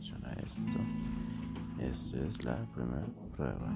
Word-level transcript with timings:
funciona 0.00 0.32
esto. 0.42 0.78
Esto 1.78 2.16
es 2.24 2.42
la 2.42 2.64
primera 2.72 3.06
prueba. 3.36 3.70